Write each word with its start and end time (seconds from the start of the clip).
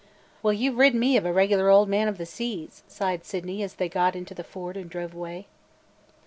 "Well, 0.41 0.51
you 0.51 0.71
've 0.71 0.79
rid 0.79 0.95
me 0.95 1.15
of 1.15 1.27
a 1.27 1.31
regular 1.31 1.69
old 1.69 1.87
man 1.87 2.07
of 2.07 2.17
the 2.17 2.25
seas!" 2.25 2.81
sighed 2.87 3.23
Sydney 3.23 3.61
as 3.61 3.75
they 3.75 3.87
got 3.87 4.15
into 4.15 4.33
the 4.33 4.43
Ford 4.43 4.75
and 4.75 4.89
drove 4.89 5.13
away. 5.13 5.45